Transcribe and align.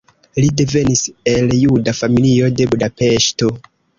Li 0.43 0.47
devenis 0.61 1.03
el 1.33 1.53
juda 1.59 1.95
familio 1.99 2.51
de 2.61 2.69
Budapeŝto. 2.75 3.53